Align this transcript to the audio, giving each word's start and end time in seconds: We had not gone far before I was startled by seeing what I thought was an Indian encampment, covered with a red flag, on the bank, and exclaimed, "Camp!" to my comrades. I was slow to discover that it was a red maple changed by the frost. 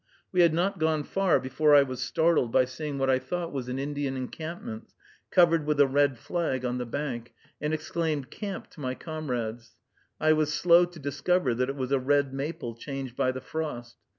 We 0.31 0.41
had 0.41 0.51
not 0.51 0.79
gone 0.79 1.03
far 1.03 1.39
before 1.39 1.75
I 1.75 1.83
was 1.83 2.01
startled 2.01 2.51
by 2.51 2.65
seeing 2.65 2.97
what 2.97 3.07
I 3.11 3.19
thought 3.19 3.51
was 3.51 3.69
an 3.69 3.77
Indian 3.77 4.17
encampment, 4.17 4.87
covered 5.29 5.67
with 5.67 5.79
a 5.79 5.85
red 5.85 6.17
flag, 6.17 6.65
on 6.65 6.79
the 6.79 6.87
bank, 6.87 7.35
and 7.61 7.71
exclaimed, 7.71 8.31
"Camp!" 8.31 8.71
to 8.71 8.79
my 8.81 8.95
comrades. 8.95 9.75
I 10.19 10.33
was 10.33 10.51
slow 10.51 10.85
to 10.85 10.97
discover 10.97 11.53
that 11.53 11.69
it 11.69 11.75
was 11.75 11.91
a 11.91 11.99
red 11.99 12.33
maple 12.33 12.73
changed 12.73 13.15
by 13.15 13.31
the 13.31 13.41
frost. 13.41 13.97